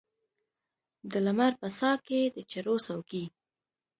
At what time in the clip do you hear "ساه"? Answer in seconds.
1.79-1.97